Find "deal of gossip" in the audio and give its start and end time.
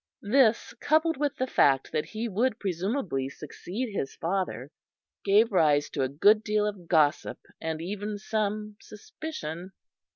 6.43-7.37